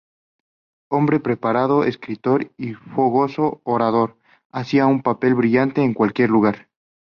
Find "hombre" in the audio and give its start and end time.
0.89-1.19